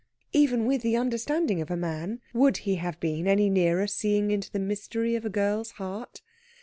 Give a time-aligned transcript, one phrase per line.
[0.33, 4.51] Even with the understanding of a man, would he have been any nearer seeing into
[4.51, 6.23] the mystery of a girl's heart?